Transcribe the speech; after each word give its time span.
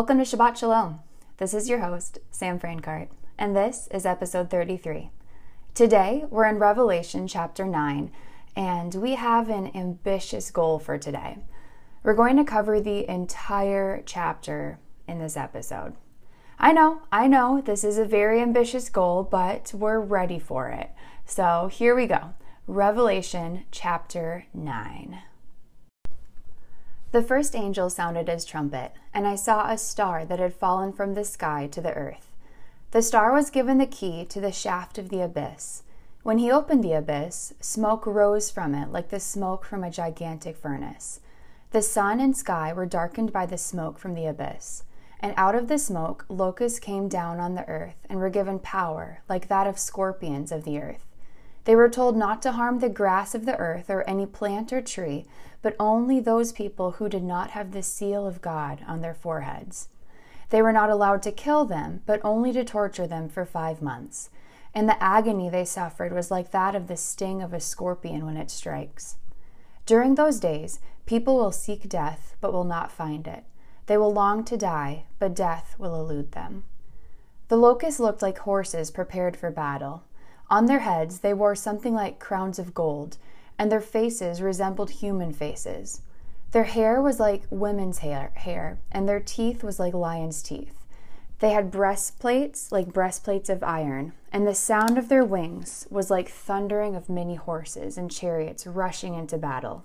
Welcome 0.00 0.16
to 0.16 0.24
Shabbat 0.24 0.56
Shalom. 0.56 1.00
This 1.36 1.52
is 1.52 1.68
your 1.68 1.80
host, 1.80 2.20
Sam 2.30 2.58
Francart, 2.58 3.08
and 3.36 3.54
this 3.54 3.86
is 3.92 4.06
episode 4.06 4.48
33. 4.48 5.10
Today, 5.74 6.24
we're 6.30 6.46
in 6.46 6.58
Revelation 6.58 7.28
chapter 7.28 7.66
9, 7.66 8.10
and 8.56 8.94
we 8.94 9.16
have 9.16 9.50
an 9.50 9.70
ambitious 9.76 10.50
goal 10.50 10.78
for 10.78 10.96
today. 10.96 11.36
We're 12.02 12.14
going 12.14 12.38
to 12.38 12.44
cover 12.44 12.80
the 12.80 13.06
entire 13.10 14.02
chapter 14.06 14.78
in 15.06 15.18
this 15.18 15.36
episode. 15.36 15.92
I 16.58 16.72
know, 16.72 17.02
I 17.12 17.26
know, 17.26 17.60
this 17.60 17.84
is 17.84 17.98
a 17.98 18.06
very 18.06 18.40
ambitious 18.40 18.88
goal, 18.88 19.22
but 19.22 19.74
we're 19.74 20.00
ready 20.00 20.38
for 20.38 20.70
it. 20.70 20.92
So 21.26 21.68
here 21.70 21.94
we 21.94 22.06
go 22.06 22.32
Revelation 22.66 23.64
chapter 23.70 24.46
9. 24.54 25.18
The 27.12 27.22
first 27.22 27.56
angel 27.56 27.90
sounded 27.90 28.28
his 28.28 28.44
trumpet, 28.44 28.92
and 29.12 29.26
I 29.26 29.34
saw 29.34 29.68
a 29.68 29.78
star 29.78 30.24
that 30.24 30.38
had 30.38 30.54
fallen 30.54 30.92
from 30.92 31.14
the 31.14 31.24
sky 31.24 31.68
to 31.72 31.80
the 31.80 31.92
earth. 31.92 32.32
The 32.92 33.02
star 33.02 33.32
was 33.32 33.50
given 33.50 33.78
the 33.78 33.86
key 33.86 34.24
to 34.26 34.40
the 34.40 34.52
shaft 34.52 34.96
of 34.96 35.08
the 35.08 35.20
abyss. 35.20 35.82
When 36.22 36.38
he 36.38 36.52
opened 36.52 36.84
the 36.84 36.92
abyss, 36.92 37.54
smoke 37.60 38.06
rose 38.06 38.50
from 38.50 38.74
it 38.74 38.92
like 38.92 39.08
the 39.08 39.18
smoke 39.18 39.64
from 39.64 39.82
a 39.82 39.90
gigantic 39.90 40.56
furnace. 40.56 41.20
The 41.72 41.82
sun 41.82 42.20
and 42.20 42.36
sky 42.36 42.72
were 42.72 42.86
darkened 42.86 43.32
by 43.32 43.46
the 43.46 43.58
smoke 43.58 43.98
from 43.98 44.14
the 44.14 44.26
abyss. 44.26 44.84
And 45.18 45.34
out 45.36 45.54
of 45.54 45.68
the 45.68 45.78
smoke, 45.78 46.24
locusts 46.28 46.78
came 46.78 47.08
down 47.08 47.40
on 47.40 47.54
the 47.54 47.68
earth 47.68 48.06
and 48.08 48.20
were 48.20 48.30
given 48.30 48.58
power, 48.58 49.22
like 49.28 49.48
that 49.48 49.66
of 49.66 49.78
scorpions 49.78 50.52
of 50.52 50.64
the 50.64 50.80
earth. 50.80 51.06
They 51.64 51.76
were 51.76 51.88
told 51.88 52.16
not 52.16 52.42
to 52.42 52.52
harm 52.52 52.78
the 52.78 52.88
grass 52.88 53.34
of 53.34 53.44
the 53.44 53.56
earth 53.56 53.90
or 53.90 54.02
any 54.08 54.26
plant 54.26 54.72
or 54.72 54.80
tree, 54.80 55.26
but 55.62 55.76
only 55.78 56.20
those 56.20 56.52
people 56.52 56.92
who 56.92 57.08
did 57.08 57.22
not 57.22 57.50
have 57.50 57.72
the 57.72 57.82
seal 57.82 58.26
of 58.26 58.40
God 58.40 58.82
on 58.86 59.02
their 59.02 59.14
foreheads. 59.14 59.88
They 60.48 60.62
were 60.62 60.72
not 60.72 60.90
allowed 60.90 61.22
to 61.22 61.32
kill 61.32 61.64
them, 61.64 62.02
but 62.06 62.20
only 62.24 62.52
to 62.52 62.64
torture 62.64 63.06
them 63.06 63.28
for 63.28 63.44
five 63.44 63.82
months. 63.82 64.30
And 64.74 64.88
the 64.88 65.02
agony 65.02 65.48
they 65.48 65.64
suffered 65.64 66.12
was 66.12 66.30
like 66.30 66.50
that 66.50 66.74
of 66.74 66.86
the 66.86 66.96
sting 66.96 67.42
of 67.42 67.52
a 67.52 67.60
scorpion 67.60 68.24
when 68.24 68.36
it 68.36 68.50
strikes. 68.50 69.16
During 69.86 70.14
those 70.14 70.40
days, 70.40 70.80
people 71.06 71.36
will 71.36 71.52
seek 71.52 71.88
death, 71.88 72.36
but 72.40 72.52
will 72.52 72.64
not 72.64 72.92
find 72.92 73.26
it. 73.26 73.44
They 73.86 73.96
will 73.96 74.12
long 74.12 74.44
to 74.44 74.56
die, 74.56 75.04
but 75.18 75.34
death 75.34 75.74
will 75.78 75.94
elude 75.94 76.32
them. 76.32 76.64
The 77.48 77.56
locusts 77.56 77.98
looked 77.98 78.22
like 78.22 78.38
horses 78.38 78.92
prepared 78.92 79.36
for 79.36 79.50
battle. 79.50 80.04
On 80.50 80.66
their 80.66 80.80
heads 80.80 81.20
they 81.20 81.32
wore 81.32 81.54
something 81.54 81.94
like 81.94 82.18
crowns 82.18 82.58
of 82.58 82.74
gold, 82.74 83.18
and 83.58 83.70
their 83.70 83.80
faces 83.80 84.42
resembled 84.42 84.90
human 84.90 85.32
faces. 85.32 86.02
Their 86.50 86.64
hair 86.64 87.00
was 87.00 87.20
like 87.20 87.44
women's 87.50 87.98
hair, 87.98 88.32
hair, 88.34 88.80
and 88.90 89.08
their 89.08 89.20
teeth 89.20 89.62
was 89.62 89.78
like 89.78 89.94
lions' 89.94 90.42
teeth. 90.42 90.86
They 91.38 91.50
had 91.50 91.70
breastplates 91.70 92.72
like 92.72 92.92
breastplates 92.92 93.48
of 93.48 93.62
iron, 93.62 94.12
and 94.32 94.46
the 94.46 94.54
sound 94.54 94.98
of 94.98 95.08
their 95.08 95.24
wings 95.24 95.86
was 95.88 96.10
like 96.10 96.28
thundering 96.28 96.96
of 96.96 97.08
many 97.08 97.36
horses 97.36 97.96
and 97.96 98.10
chariots 98.10 98.66
rushing 98.66 99.14
into 99.14 99.38
battle. 99.38 99.84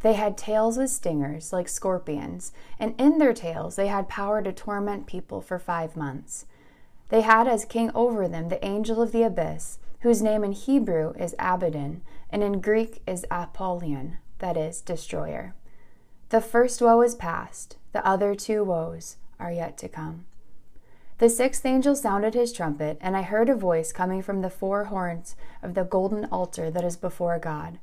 They 0.00 0.14
had 0.14 0.38
tails 0.38 0.78
with 0.78 0.90
stingers 0.90 1.52
like 1.52 1.68
scorpions, 1.68 2.52
and 2.78 2.94
in 2.98 3.18
their 3.18 3.34
tails 3.34 3.76
they 3.76 3.88
had 3.88 4.08
power 4.08 4.40
to 4.40 4.52
torment 4.52 5.06
people 5.06 5.42
for 5.42 5.58
five 5.58 5.94
months. 5.94 6.46
They 7.08 7.22
had 7.22 7.48
as 7.48 7.64
king 7.64 7.90
over 7.94 8.28
them 8.28 8.48
the 8.48 8.64
angel 8.64 9.00
of 9.00 9.12
the 9.12 9.22
abyss, 9.22 9.78
whose 10.00 10.22
name 10.22 10.44
in 10.44 10.52
Hebrew 10.52 11.12
is 11.14 11.34
Abaddon, 11.38 12.02
and 12.30 12.42
in 12.42 12.60
Greek 12.60 13.02
is 13.06 13.24
Apollyon, 13.30 14.18
that 14.38 14.56
is, 14.56 14.80
destroyer. 14.80 15.54
The 16.28 16.40
first 16.40 16.82
woe 16.82 17.00
is 17.00 17.14
past, 17.14 17.76
the 17.92 18.06
other 18.06 18.34
two 18.34 18.62
woes 18.62 19.16
are 19.40 19.50
yet 19.50 19.78
to 19.78 19.88
come. 19.88 20.26
The 21.18 21.28
sixth 21.28 21.66
angel 21.66 21.96
sounded 21.96 22.34
his 22.34 22.52
trumpet, 22.52 22.98
and 23.00 23.16
I 23.16 23.22
heard 23.22 23.48
a 23.48 23.56
voice 23.56 23.92
coming 23.92 24.22
from 24.22 24.42
the 24.42 24.50
four 24.50 24.84
horns 24.84 25.34
of 25.62 25.74
the 25.74 25.82
golden 25.82 26.26
altar 26.26 26.70
that 26.70 26.84
is 26.84 26.96
before 26.96 27.38
God. 27.40 27.78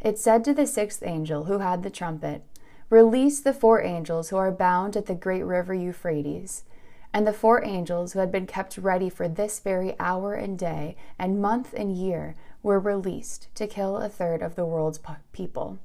It 0.00 0.18
said 0.18 0.44
to 0.44 0.52
the 0.52 0.66
sixth 0.66 1.02
angel 1.02 1.44
who 1.44 1.60
had 1.60 1.82
the 1.82 1.88
trumpet, 1.88 2.42
Release 2.90 3.40
the 3.40 3.54
four 3.54 3.80
angels 3.82 4.28
who 4.28 4.36
are 4.36 4.52
bound 4.52 4.96
at 4.96 5.06
the 5.06 5.14
great 5.14 5.44
river 5.44 5.72
Euphrates. 5.72 6.64
And 7.14 7.28
the 7.28 7.32
four 7.32 7.64
angels 7.64 8.12
who 8.12 8.18
had 8.18 8.32
been 8.32 8.48
kept 8.48 8.76
ready 8.76 9.08
for 9.08 9.28
this 9.28 9.60
very 9.60 9.94
hour 10.00 10.34
and 10.34 10.58
day, 10.58 10.96
and 11.16 11.40
month 11.40 11.72
and 11.72 11.96
year, 11.96 12.34
were 12.60 12.80
released 12.80 13.46
to 13.54 13.68
kill 13.68 13.98
a 13.98 14.08
third 14.08 14.42
of 14.42 14.56
the 14.56 14.66
world's 14.66 14.98
people. 15.32 15.78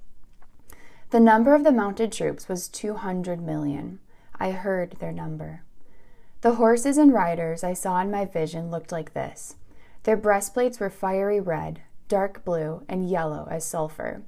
The 1.12 1.20
number 1.20 1.54
of 1.54 1.64
the 1.64 1.72
mounted 1.72 2.12
troops 2.12 2.50
was 2.50 2.68
200 2.68 3.42
million. 3.42 4.00
I 4.40 4.52
heard 4.52 4.94
their 5.00 5.12
number. 5.12 5.62
The 6.42 6.56
horses 6.56 6.98
and 6.98 7.14
riders 7.14 7.64
I 7.64 7.74
saw 7.74 8.02
in 8.02 8.10
my 8.10 8.26
vision 8.26 8.72
looked 8.72 8.92
like 8.92 9.14
this 9.14 9.56
their 10.04 10.18
breastplates 10.18 10.80
were 10.80 10.90
fiery 10.90 11.40
red, 11.40 11.82
dark 12.08 12.44
blue, 12.44 12.82
and 12.90 13.08
yellow 13.08 13.48
as 13.52 13.66
sulfur. 13.66 14.24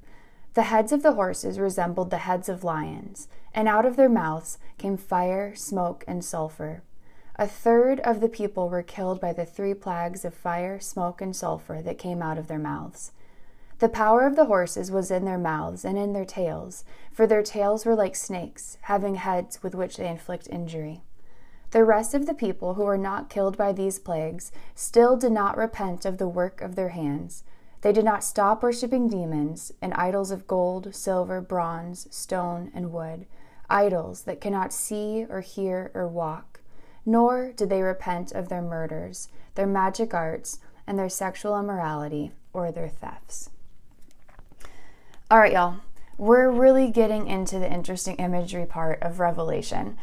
The 0.54 0.64
heads 0.64 0.92
of 0.92 1.02
the 1.02 1.14
horses 1.14 1.58
resembled 1.58 2.10
the 2.10 2.18
heads 2.18 2.48
of 2.48 2.62
lions, 2.62 3.26
and 3.52 3.66
out 3.66 3.86
of 3.86 3.96
their 3.96 4.08
mouths 4.08 4.58
came 4.78 4.96
fire, 4.96 5.52
smoke, 5.56 6.04
and 6.06 6.24
sulfur. 6.24 6.82
A 7.36 7.48
third 7.48 7.98
of 8.00 8.20
the 8.20 8.28
people 8.28 8.68
were 8.68 8.82
killed 8.82 9.18
by 9.18 9.32
the 9.32 9.46
three 9.46 9.72
plagues 9.72 10.24
of 10.24 10.34
fire, 10.34 10.78
smoke, 10.78 11.22
and 11.22 11.34
sulfur 11.34 11.80
that 11.80 11.96
came 11.96 12.20
out 12.20 12.36
of 12.36 12.46
their 12.46 12.58
mouths. 12.58 13.12
The 13.78 13.88
power 13.88 14.26
of 14.26 14.36
the 14.36 14.44
horses 14.44 14.90
was 14.90 15.10
in 15.10 15.24
their 15.24 15.38
mouths 15.38 15.82
and 15.84 15.96
in 15.96 16.12
their 16.12 16.26
tails, 16.26 16.84
for 17.10 17.26
their 17.26 17.42
tails 17.42 17.86
were 17.86 17.94
like 17.94 18.14
snakes, 18.14 18.76
having 18.82 19.14
heads 19.14 19.62
with 19.62 19.74
which 19.74 19.96
they 19.96 20.08
inflict 20.08 20.46
injury. 20.48 21.02
The 21.70 21.84
rest 21.84 22.12
of 22.12 22.26
the 22.26 22.34
people 22.34 22.74
who 22.74 22.84
were 22.84 22.98
not 22.98 23.30
killed 23.30 23.56
by 23.56 23.72
these 23.72 23.98
plagues 23.98 24.52
still 24.74 25.16
did 25.16 25.32
not 25.32 25.56
repent 25.56 26.04
of 26.04 26.18
the 26.18 26.28
work 26.28 26.60
of 26.60 26.76
their 26.76 26.90
hands. 26.90 27.44
They 27.80 27.92
did 27.92 28.04
not 28.04 28.22
stop 28.22 28.62
worshipping 28.62 29.08
demons 29.08 29.72
and 29.80 29.94
idols 29.94 30.30
of 30.30 30.46
gold, 30.46 30.94
silver, 30.94 31.40
bronze, 31.40 32.06
stone, 32.14 32.70
and 32.74 32.92
wood, 32.92 33.24
idols 33.70 34.24
that 34.24 34.40
cannot 34.40 34.72
see 34.72 35.26
or 35.30 35.40
hear 35.40 35.90
or 35.94 36.06
walk 36.06 36.51
nor 37.04 37.52
did 37.52 37.68
they 37.68 37.82
repent 37.82 38.32
of 38.32 38.48
their 38.48 38.62
murders, 38.62 39.28
their 39.54 39.66
magic 39.66 40.14
arts, 40.14 40.58
and 40.86 40.98
their 40.98 41.08
sexual 41.08 41.58
immorality 41.58 42.32
or 42.52 42.70
their 42.70 42.88
thefts. 42.88 43.50
All 45.30 45.38
right, 45.38 45.52
y'all, 45.52 45.76
we're 46.18 46.50
really 46.50 46.90
getting 46.90 47.26
into 47.26 47.58
the 47.58 47.72
interesting 47.72 48.16
imagery 48.16 48.66
part 48.66 49.02
of 49.02 49.18
Revelation. 49.18 49.96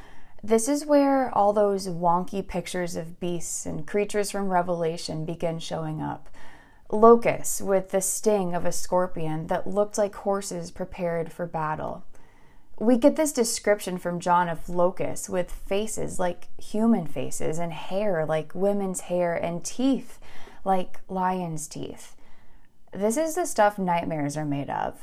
This 0.43 0.67
is 0.67 0.85
where 0.85 1.35
all 1.37 1.53
those 1.53 1.87
wonky 1.87 2.45
pictures 2.45 2.95
of 2.95 3.19
beasts 3.19 3.65
and 3.65 3.85
creatures 3.85 4.31
from 4.31 4.49
Revelation 4.49 5.25
begin 5.25 5.59
showing 5.59 6.01
up. 6.01 6.29
Locusts 6.91 7.61
with 7.61 7.91
the 7.91 8.01
sting 8.01 8.55
of 8.55 8.65
a 8.65 8.71
scorpion 8.71 9.47
that 9.47 9.67
looked 9.67 9.97
like 9.97 10.15
horses 10.15 10.71
prepared 10.71 11.31
for 11.31 11.45
battle 11.45 12.03
we 12.79 12.97
get 12.97 13.17
this 13.17 13.33
description 13.33 13.97
from 13.97 14.19
John 14.19 14.47
of 14.47 14.69
locusts 14.69 15.29
with 15.29 15.51
faces 15.51 16.17
like 16.17 16.47
human 16.57 17.05
faces 17.05 17.59
and 17.59 17.73
hair 17.73 18.25
like 18.25 18.55
women's 18.55 19.01
hair 19.01 19.35
and 19.35 19.63
teeth 19.63 20.19
like 20.63 20.99
lion's 21.09 21.67
teeth. 21.67 22.15
This 22.93 23.17
is 23.17 23.35
the 23.35 23.45
stuff 23.45 23.77
nightmares 23.77 24.37
are 24.37 24.45
made 24.45 24.69
of. 24.69 25.01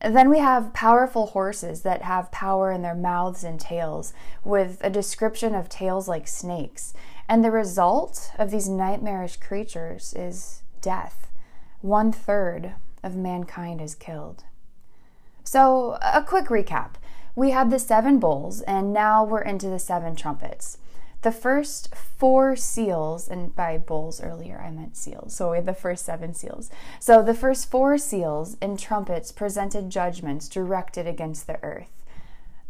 Then 0.00 0.28
we 0.28 0.38
have 0.38 0.74
powerful 0.74 1.28
horses 1.28 1.82
that 1.82 2.02
have 2.02 2.30
power 2.30 2.70
in 2.70 2.82
their 2.82 2.94
mouths 2.94 3.42
and 3.42 3.58
tails, 3.58 4.12
with 4.44 4.78
a 4.82 4.90
description 4.90 5.54
of 5.54 5.70
tails 5.70 6.06
like 6.06 6.28
snakes. 6.28 6.92
And 7.28 7.42
the 7.42 7.50
result 7.50 8.30
of 8.38 8.50
these 8.50 8.68
nightmarish 8.68 9.36
creatures 9.36 10.12
is 10.14 10.62
death. 10.82 11.28
One 11.80 12.12
third 12.12 12.74
of 13.02 13.16
mankind 13.16 13.80
is 13.80 13.94
killed. 13.94 14.44
So, 15.44 15.96
a 16.02 16.22
quick 16.22 16.46
recap. 16.46 16.94
We 17.36 17.50
had 17.50 17.70
the 17.70 17.78
seven 17.78 18.18
bowls, 18.18 18.62
and 18.62 18.94
now 18.94 19.22
we're 19.22 19.42
into 19.42 19.68
the 19.68 19.78
seven 19.78 20.16
trumpets. 20.16 20.78
The 21.20 21.30
first 21.30 21.94
four 21.94 22.56
seals, 22.56 23.28
and 23.28 23.54
by 23.54 23.76
bowls 23.76 24.22
earlier 24.22 24.58
I 24.58 24.70
meant 24.70 24.96
seals, 24.96 25.34
so 25.34 25.50
we 25.50 25.58
had 25.58 25.66
the 25.66 25.74
first 25.74 26.06
seven 26.06 26.32
seals. 26.32 26.70
So 26.98 27.22
the 27.22 27.34
first 27.34 27.70
four 27.70 27.98
seals 27.98 28.56
and 28.62 28.78
trumpets 28.78 29.32
presented 29.32 29.90
judgments 29.90 30.48
directed 30.48 31.06
against 31.06 31.46
the 31.46 31.62
earth. 31.62 31.90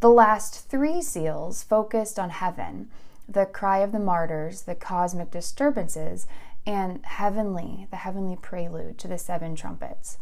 The 0.01 0.11
last 0.11 0.69
three 0.69 1.01
seals 1.01 1.63
focused 1.63 2.19
on 2.19 2.31
heaven, 2.31 2.91
the 3.29 3.47
cry 3.47 3.79
of 3.79 3.93
the 3.93 4.01
martyrs, 4.01 4.63
the 4.63 4.75
cosmic 4.75 5.31
disturbances, 5.31 6.27
and 6.67 7.05
heavenly, 7.05 7.87
the 7.91 7.97
heavenly 7.99 8.37
prelude 8.37 8.99
to 8.99 9.07
the 9.07 9.19
seven 9.19 9.55
trumpets. 9.55 10.19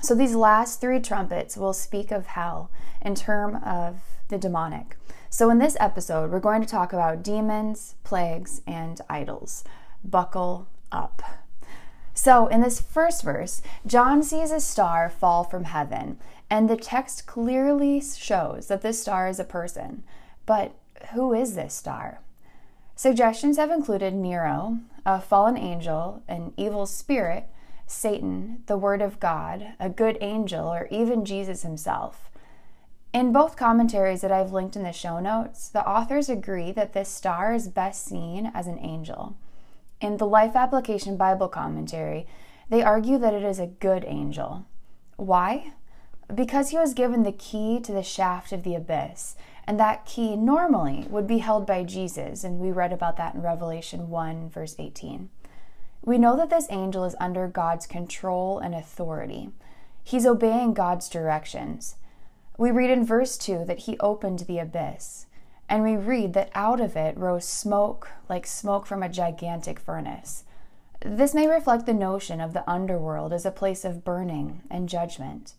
So 0.00 0.14
these 0.14 0.34
last 0.34 0.80
three 0.80 1.00
trumpets 1.00 1.56
will 1.56 1.72
speak 1.72 2.10
of 2.10 2.26
hell 2.26 2.70
in 3.00 3.14
term 3.14 3.56
of 3.56 3.96
the 4.28 4.38
demonic. 4.38 4.96
So 5.30 5.50
in 5.50 5.58
this 5.58 5.76
episode, 5.80 6.30
we're 6.30 6.40
going 6.40 6.62
to 6.62 6.68
talk 6.68 6.92
about 6.92 7.22
demons, 7.22 7.94
plagues, 8.04 8.62
and 8.66 9.00
idols. 9.08 9.64
Buckle 10.04 10.68
up. 10.92 11.22
So, 12.14 12.46
in 12.46 12.62
this 12.62 12.80
first 12.80 13.22
verse, 13.22 13.60
John 13.86 14.22
sees 14.22 14.50
a 14.50 14.58
star 14.58 15.10
fall 15.10 15.44
from 15.44 15.64
heaven, 15.64 16.18
and 16.48 16.68
the 16.70 16.76
text 16.76 17.26
clearly 17.26 18.00
shows 18.00 18.68
that 18.68 18.80
this 18.80 19.02
star 19.02 19.28
is 19.28 19.38
a 19.38 19.44
person. 19.44 20.02
But 20.46 20.72
who 21.12 21.34
is 21.34 21.54
this 21.54 21.74
star? 21.74 22.20
Suggestions 22.94 23.58
have 23.58 23.70
included 23.70 24.14
Nero, 24.14 24.78
a 25.04 25.20
fallen 25.20 25.58
angel, 25.58 26.22
an 26.26 26.54
evil 26.56 26.86
spirit, 26.86 27.48
Satan, 27.86 28.62
the 28.66 28.76
Word 28.76 29.00
of 29.00 29.20
God, 29.20 29.74
a 29.78 29.88
good 29.88 30.18
angel, 30.20 30.66
or 30.66 30.88
even 30.90 31.24
Jesus 31.24 31.62
himself. 31.62 32.30
In 33.12 33.32
both 33.32 33.56
commentaries 33.56 34.20
that 34.20 34.32
I've 34.32 34.52
linked 34.52 34.76
in 34.76 34.82
the 34.82 34.92
show 34.92 35.20
notes, 35.20 35.68
the 35.68 35.88
authors 35.88 36.28
agree 36.28 36.72
that 36.72 36.92
this 36.92 37.08
star 37.08 37.54
is 37.54 37.68
best 37.68 38.04
seen 38.04 38.50
as 38.52 38.66
an 38.66 38.78
angel. 38.80 39.36
In 40.00 40.18
the 40.18 40.26
Life 40.26 40.54
Application 40.54 41.16
Bible 41.16 41.48
commentary, 41.48 42.26
they 42.68 42.82
argue 42.82 43.16
that 43.18 43.32
it 43.32 43.44
is 43.44 43.58
a 43.58 43.68
good 43.68 44.04
angel. 44.06 44.66
Why? 45.16 45.72
Because 46.34 46.70
he 46.70 46.78
was 46.78 46.92
given 46.92 47.22
the 47.22 47.32
key 47.32 47.80
to 47.80 47.92
the 47.92 48.02
shaft 48.02 48.52
of 48.52 48.64
the 48.64 48.74
abyss, 48.74 49.36
and 49.66 49.80
that 49.80 50.04
key 50.04 50.36
normally 50.36 51.06
would 51.08 51.26
be 51.26 51.38
held 51.38 51.66
by 51.66 51.84
Jesus, 51.84 52.44
and 52.44 52.58
we 52.58 52.70
read 52.70 52.92
about 52.92 53.16
that 53.16 53.34
in 53.34 53.42
Revelation 53.42 54.10
1, 54.10 54.50
verse 54.50 54.74
18. 54.78 55.30
We 56.02 56.18
know 56.18 56.36
that 56.36 56.50
this 56.50 56.68
angel 56.70 57.04
is 57.04 57.16
under 57.18 57.48
God's 57.48 57.86
control 57.86 58.58
and 58.58 58.74
authority. 58.74 59.50
He's 60.04 60.26
obeying 60.26 60.74
God's 60.74 61.08
directions. 61.08 61.96
We 62.58 62.70
read 62.70 62.90
in 62.90 63.04
verse 63.04 63.36
2 63.36 63.64
that 63.66 63.80
he 63.80 63.98
opened 63.98 64.40
the 64.40 64.58
abyss, 64.58 65.26
and 65.68 65.82
we 65.82 65.96
read 65.96 66.32
that 66.34 66.50
out 66.54 66.80
of 66.80 66.96
it 66.96 67.18
rose 67.18 67.44
smoke 67.44 68.10
like 68.28 68.46
smoke 68.46 68.86
from 68.86 69.02
a 69.02 69.08
gigantic 69.08 69.80
furnace. 69.80 70.44
This 71.00 71.34
may 71.34 71.46
reflect 71.46 71.86
the 71.86 71.92
notion 71.92 72.40
of 72.40 72.52
the 72.52 72.68
underworld 72.70 73.32
as 73.32 73.44
a 73.44 73.50
place 73.50 73.84
of 73.84 74.04
burning 74.04 74.62
and 74.70 74.88
judgment. 74.88 75.54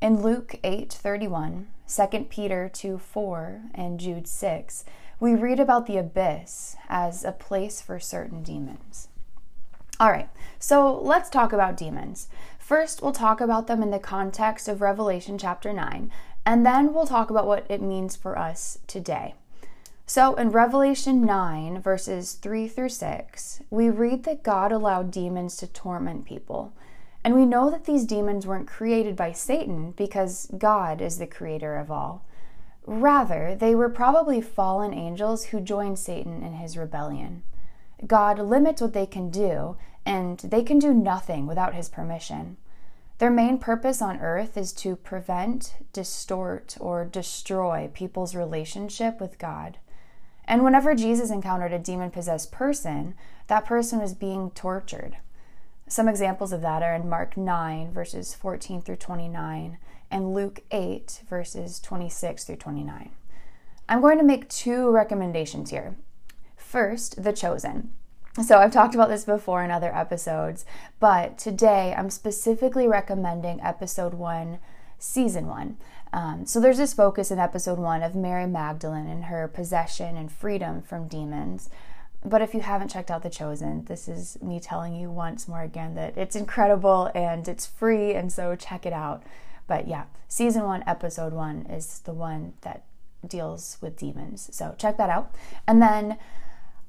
In 0.00 0.22
Luke 0.22 0.54
8:31, 0.64 1.66
2 1.86 2.24
Peter 2.30 2.70
2:4, 2.72 3.70
and 3.74 4.00
Jude 4.00 4.26
6, 4.26 4.84
we 5.20 5.34
read 5.34 5.60
about 5.60 5.86
the 5.86 5.98
abyss 5.98 6.76
as 6.88 7.24
a 7.24 7.32
place 7.32 7.80
for 7.80 8.00
certain 8.00 8.42
demons. 8.42 9.08
All 10.02 10.10
right, 10.10 10.28
so 10.58 11.00
let's 11.00 11.30
talk 11.30 11.52
about 11.52 11.76
demons. 11.76 12.26
First, 12.58 13.02
we'll 13.02 13.12
talk 13.12 13.40
about 13.40 13.68
them 13.68 13.84
in 13.84 13.92
the 13.92 14.00
context 14.00 14.66
of 14.66 14.82
Revelation 14.82 15.38
chapter 15.38 15.72
9, 15.72 16.10
and 16.44 16.66
then 16.66 16.92
we'll 16.92 17.06
talk 17.06 17.30
about 17.30 17.46
what 17.46 17.64
it 17.68 17.80
means 17.80 18.16
for 18.16 18.36
us 18.36 18.80
today. 18.88 19.36
So, 20.04 20.34
in 20.34 20.50
Revelation 20.50 21.24
9, 21.24 21.80
verses 21.80 22.32
3 22.32 22.66
through 22.66 22.88
6, 22.88 23.62
we 23.70 23.90
read 23.90 24.24
that 24.24 24.42
God 24.42 24.72
allowed 24.72 25.12
demons 25.12 25.56
to 25.58 25.68
torment 25.68 26.24
people. 26.24 26.72
And 27.22 27.36
we 27.36 27.46
know 27.46 27.70
that 27.70 27.84
these 27.84 28.04
demons 28.04 28.44
weren't 28.44 28.66
created 28.66 29.14
by 29.14 29.30
Satan 29.30 29.92
because 29.92 30.50
God 30.58 31.00
is 31.00 31.18
the 31.18 31.28
creator 31.28 31.76
of 31.76 31.92
all. 31.92 32.24
Rather, 32.86 33.54
they 33.54 33.76
were 33.76 33.88
probably 33.88 34.40
fallen 34.40 34.92
angels 34.92 35.44
who 35.44 35.60
joined 35.60 36.00
Satan 36.00 36.42
in 36.42 36.54
his 36.54 36.76
rebellion. 36.76 37.44
God 38.06 38.38
limits 38.38 38.82
what 38.82 38.94
they 38.94 39.06
can 39.06 39.30
do, 39.30 39.76
and 40.04 40.38
they 40.38 40.62
can 40.62 40.78
do 40.78 40.92
nothing 40.92 41.46
without 41.46 41.74
his 41.74 41.88
permission. 41.88 42.56
Their 43.18 43.30
main 43.30 43.58
purpose 43.58 44.02
on 44.02 44.18
earth 44.18 44.56
is 44.56 44.72
to 44.74 44.96
prevent, 44.96 45.74
distort, 45.92 46.76
or 46.80 47.04
destroy 47.04 47.88
people's 47.92 48.34
relationship 48.34 49.20
with 49.20 49.38
God. 49.38 49.78
And 50.44 50.64
whenever 50.64 50.94
Jesus 50.94 51.30
encountered 51.30 51.72
a 51.72 51.78
demon 51.78 52.10
possessed 52.10 52.50
person, 52.50 53.14
that 53.46 53.64
person 53.64 54.00
was 54.00 54.12
being 54.14 54.50
tortured. 54.50 55.18
Some 55.86 56.08
examples 56.08 56.52
of 56.52 56.62
that 56.62 56.82
are 56.82 56.94
in 56.94 57.08
Mark 57.08 57.36
9, 57.36 57.92
verses 57.92 58.34
14 58.34 58.82
through 58.82 58.96
29, 58.96 59.78
and 60.10 60.34
Luke 60.34 60.60
8, 60.70 61.22
verses 61.28 61.78
26 61.78 62.44
through 62.44 62.56
29. 62.56 63.10
I'm 63.88 64.00
going 64.00 64.18
to 64.18 64.24
make 64.24 64.48
two 64.48 64.90
recommendations 64.90 65.70
here. 65.70 65.96
First, 66.56 67.22
The 67.22 67.32
Chosen. 67.32 67.92
So, 68.40 68.58
I've 68.58 68.72
talked 68.72 68.94
about 68.94 69.10
this 69.10 69.26
before 69.26 69.62
in 69.62 69.70
other 69.70 69.94
episodes, 69.94 70.64
but 71.00 71.36
today 71.36 71.94
I'm 71.94 72.08
specifically 72.08 72.88
recommending 72.88 73.60
episode 73.60 74.14
one, 74.14 74.58
season 74.98 75.46
one. 75.46 75.76
Um, 76.14 76.46
so, 76.46 76.58
there's 76.58 76.78
this 76.78 76.94
focus 76.94 77.30
in 77.30 77.38
episode 77.38 77.78
one 77.78 78.02
of 78.02 78.14
Mary 78.14 78.46
Magdalene 78.46 79.06
and 79.06 79.24
her 79.24 79.48
possession 79.48 80.16
and 80.16 80.32
freedom 80.32 80.80
from 80.80 81.08
demons. 81.08 81.68
But 82.24 82.40
if 82.40 82.54
you 82.54 82.60
haven't 82.60 82.88
checked 82.88 83.10
out 83.10 83.22
The 83.22 83.28
Chosen, 83.28 83.84
this 83.84 84.08
is 84.08 84.40
me 84.40 84.60
telling 84.60 84.94
you 84.94 85.10
once 85.10 85.46
more 85.46 85.60
again 85.60 85.94
that 85.96 86.16
it's 86.16 86.34
incredible 86.34 87.10
and 87.14 87.46
it's 87.46 87.66
free, 87.66 88.14
and 88.14 88.32
so 88.32 88.56
check 88.56 88.86
it 88.86 88.94
out. 88.94 89.22
But 89.66 89.86
yeah, 89.88 90.04
season 90.28 90.62
one, 90.62 90.84
episode 90.86 91.34
one 91.34 91.66
is 91.66 91.98
the 91.98 92.14
one 92.14 92.54
that 92.62 92.84
deals 93.28 93.76
with 93.82 93.98
demons. 93.98 94.48
So 94.52 94.74
check 94.78 94.96
that 94.96 95.10
out. 95.10 95.34
And 95.68 95.82
then 95.82 96.16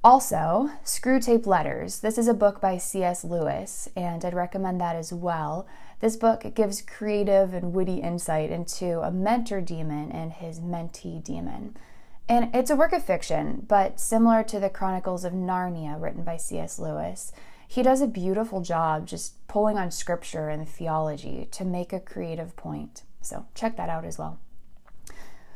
also, 0.04 0.70
Screwtape 0.84 1.46
Letters. 1.46 2.02
This 2.02 2.18
is 2.18 2.28
a 2.28 2.34
book 2.34 2.60
by 2.60 2.78
C.S. 2.78 3.24
Lewis, 3.24 3.88
and 3.96 4.26
I'd 4.26 4.34
recommend 4.34 4.82
that 4.82 4.98
as 4.98 5.14
well. 5.14 5.66
This 6.02 6.18
book 6.18 6.44
gives 6.54 6.82
creative 6.82 7.54
and 7.54 7.72
witty 7.72 8.00
insight 8.00 8.52
into 8.52 9.00
a 9.00 9.12
mentor 9.12 9.62
demon 9.62 10.12
and 10.12 10.34
his 10.34 10.60
mentee 10.60 11.24
demon. 11.24 11.78
And 12.28 12.54
it's 12.54 12.70
a 12.70 12.76
work 12.76 12.92
of 12.92 13.06
fiction, 13.06 13.66
but 13.68 13.98
similar 13.98 14.44
to 14.44 14.60
the 14.60 14.70
Chronicles 14.70 15.24
of 15.24 15.32
Narnia 15.32 16.02
written 16.02 16.24
by 16.24 16.36
C.S. 16.36 16.80
Lewis, 16.80 17.32
he 17.66 17.82
does 17.82 18.02
a 18.02 18.08
beautiful 18.08 18.60
job 18.60 19.08
just 19.08 19.48
pulling 19.48 19.78
on 19.78 19.90
scripture 19.90 20.50
and 20.50 20.68
theology 20.68 21.48
to 21.52 21.64
make 21.64 21.94
a 21.94 22.00
creative 22.02 22.58
point. 22.58 23.04
So 23.22 23.46
check 23.56 23.78
that 23.78 23.90
out 23.90 24.04
as 24.04 24.18
well. 24.18 24.38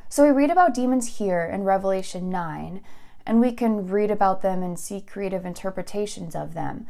So 0.08 0.24
we 0.24 0.30
read 0.30 0.52
about 0.52 0.74
demons 0.74 1.18
here 1.18 1.44
in 1.44 1.64
Revelation 1.64 2.30
9 2.30 2.82
and 3.28 3.42
we 3.42 3.52
can 3.52 3.86
read 3.88 4.10
about 4.10 4.42
them 4.42 4.64
and 4.64 4.80
see 4.80 5.02
creative 5.02 5.46
interpretations 5.46 6.34
of 6.34 6.54
them. 6.54 6.88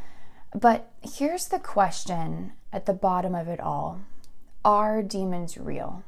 But 0.54 0.92
here's 1.02 1.48
the 1.48 1.60
question 1.60 2.54
at 2.72 2.86
the 2.86 2.94
bottom 2.94 3.34
of 3.34 3.48
it 3.48 3.60
all 3.60 4.02
Are 4.64 5.02
demons 5.02 5.58
real? 5.58 6.04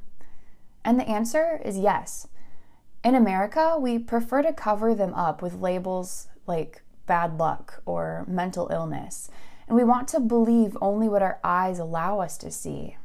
And 0.85 0.99
the 0.99 1.09
answer 1.09 1.59
is 1.65 1.79
yes. 1.79 2.27
In 3.03 3.15
America, 3.15 3.75
we 3.79 3.97
prefer 3.97 4.43
to 4.43 4.53
cover 4.53 4.93
them 4.93 5.15
up 5.15 5.41
with 5.41 5.61
labels 5.61 6.27
like 6.45 6.83
bad 7.07 7.39
luck 7.39 7.81
or 7.85 8.23
mental 8.27 8.69
illness, 8.71 9.31
and 9.67 9.75
we 9.75 9.83
want 9.83 10.07
to 10.09 10.19
believe 10.19 10.77
only 10.79 11.09
what 11.09 11.23
our 11.23 11.39
eyes 11.43 11.79
allow 11.79 12.19
us 12.19 12.37
to 12.37 12.51
see. 12.51 12.97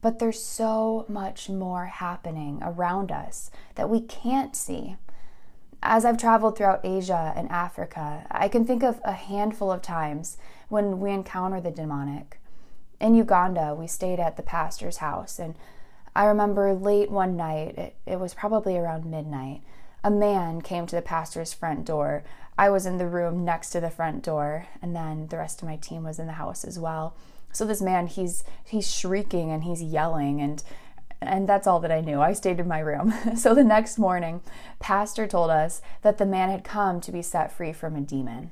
But 0.00 0.18
there's 0.18 0.42
so 0.42 1.06
much 1.08 1.48
more 1.48 1.86
happening 1.86 2.58
around 2.60 3.12
us 3.12 3.52
that 3.76 3.88
we 3.88 4.00
can't 4.00 4.56
see. 4.56 4.96
As 5.82 6.04
I've 6.04 6.16
traveled 6.16 6.56
throughout 6.56 6.84
Asia 6.84 7.32
and 7.34 7.50
Africa, 7.50 8.24
I 8.30 8.48
can 8.48 8.64
think 8.64 8.84
of 8.84 9.00
a 9.04 9.12
handful 9.12 9.72
of 9.72 9.82
times 9.82 10.38
when 10.68 11.00
we 11.00 11.10
encounter 11.10 11.60
the 11.60 11.72
demonic. 11.72 12.38
In 13.00 13.16
Uganda, 13.16 13.74
we 13.76 13.88
stayed 13.88 14.20
at 14.20 14.36
the 14.36 14.44
pastor's 14.44 14.98
house, 14.98 15.40
and 15.40 15.56
I 16.14 16.26
remember 16.26 16.72
late 16.72 17.10
one 17.10 17.36
night, 17.36 17.76
it, 17.76 17.96
it 18.06 18.20
was 18.20 18.32
probably 18.32 18.78
around 18.78 19.06
midnight, 19.06 19.62
a 20.04 20.10
man 20.10 20.60
came 20.62 20.86
to 20.86 20.96
the 20.96 21.02
pastor's 21.02 21.52
front 21.52 21.84
door. 21.84 22.22
I 22.56 22.70
was 22.70 22.86
in 22.86 22.98
the 22.98 23.06
room 23.08 23.44
next 23.44 23.70
to 23.70 23.80
the 23.80 23.90
front 23.90 24.22
door, 24.22 24.66
and 24.80 24.94
then 24.94 25.26
the 25.28 25.38
rest 25.38 25.62
of 25.62 25.68
my 25.68 25.76
team 25.76 26.04
was 26.04 26.20
in 26.20 26.26
the 26.26 26.34
house 26.34 26.64
as 26.64 26.78
well. 26.78 27.14
So 27.52 27.64
this 27.64 27.82
man, 27.82 28.06
he's 28.06 28.44
he's 28.64 28.90
shrieking 28.92 29.50
and 29.50 29.64
he's 29.64 29.82
yelling 29.82 30.40
and 30.40 30.62
and 31.22 31.48
that's 31.48 31.66
all 31.66 31.80
that 31.80 31.92
I 31.92 32.00
knew. 32.00 32.20
I 32.20 32.32
stayed 32.32 32.60
in 32.60 32.68
my 32.68 32.80
room. 32.80 33.12
so 33.36 33.54
the 33.54 33.64
next 33.64 33.98
morning, 33.98 34.40
Pastor 34.80 35.26
told 35.26 35.50
us 35.50 35.82
that 36.02 36.18
the 36.18 36.26
man 36.26 36.50
had 36.50 36.64
come 36.64 37.00
to 37.00 37.12
be 37.12 37.22
set 37.22 37.52
free 37.52 37.72
from 37.72 37.96
a 37.96 38.00
demon. 38.00 38.50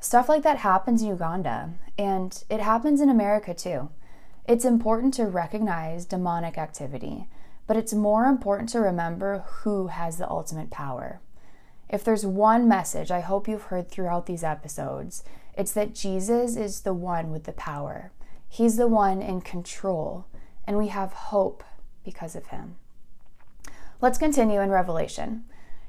Stuff 0.00 0.28
like 0.28 0.42
that 0.42 0.58
happens 0.58 1.02
in 1.02 1.08
Uganda, 1.08 1.70
and 1.98 2.44
it 2.48 2.60
happens 2.60 3.00
in 3.00 3.08
America 3.08 3.54
too. 3.54 3.88
It's 4.46 4.64
important 4.64 5.14
to 5.14 5.24
recognize 5.26 6.04
demonic 6.04 6.56
activity, 6.56 7.26
but 7.66 7.76
it's 7.76 7.92
more 7.92 8.26
important 8.26 8.68
to 8.70 8.80
remember 8.80 9.44
who 9.62 9.88
has 9.88 10.18
the 10.18 10.30
ultimate 10.30 10.70
power. 10.70 11.20
If 11.88 12.04
there's 12.04 12.26
one 12.26 12.68
message 12.68 13.10
I 13.10 13.20
hope 13.20 13.48
you've 13.48 13.64
heard 13.64 13.90
throughout 13.90 14.26
these 14.26 14.44
episodes, 14.44 15.24
it's 15.56 15.72
that 15.72 15.94
Jesus 15.94 16.56
is 16.56 16.80
the 16.80 16.94
one 16.94 17.30
with 17.32 17.44
the 17.44 17.52
power. 17.52 18.12
He's 18.48 18.76
the 18.76 18.86
one 18.86 19.22
in 19.22 19.40
control, 19.40 20.26
and 20.66 20.76
we 20.76 20.88
have 20.88 21.12
hope 21.12 21.64
because 22.06 22.34
of 22.34 22.46
him. 22.46 22.76
Let's 24.00 24.16
continue 24.16 24.60
in 24.60 24.70
Revelation. 24.70 25.44